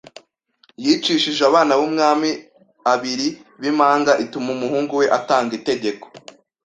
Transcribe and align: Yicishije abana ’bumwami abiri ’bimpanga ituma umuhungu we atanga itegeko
Yicishije 0.83 1.41
abana 1.49 1.73
’bumwami 1.79 2.29
abiri 2.93 3.27
’bimpanga 3.61 4.11
ituma 4.23 4.49
umuhungu 4.55 4.91
we 4.99 5.05
atanga 5.17 5.51
itegeko 5.59 6.05